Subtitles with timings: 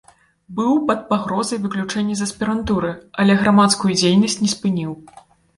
[0.59, 2.91] Быў пад пагрозай выключэння з аспірантуры,
[3.25, 4.91] але грамадскую дзейнасць не спыніў.